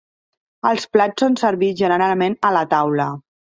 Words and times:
Els 0.69 0.87
plats 0.95 1.25
són 1.25 1.39
servits 1.43 1.79
generalment 1.85 2.41
a 2.51 2.55
la 2.59 2.67
taula. 2.77 3.11